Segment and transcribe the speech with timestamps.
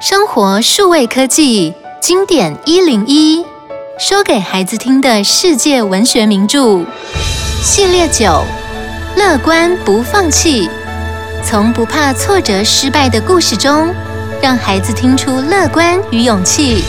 [0.00, 3.44] 生活数位科技经典一零一
[3.98, 6.84] 说给孩子听的世界文学名著。
[7.64, 8.44] 系列九
[9.16, 10.70] 乐观不放弃。
[11.44, 13.92] 从不怕挫折失败的故事中
[14.40, 16.84] 让孩子听出乐观与勇气。